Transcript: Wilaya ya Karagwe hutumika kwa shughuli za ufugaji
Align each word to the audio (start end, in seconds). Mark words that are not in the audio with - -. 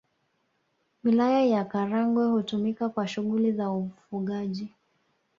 Wilaya 1.03 1.45
ya 1.45 1.65
Karagwe 1.65 2.25
hutumika 2.31 2.89
kwa 2.89 3.07
shughuli 3.07 3.51
za 3.51 3.71
ufugaji 3.71 4.69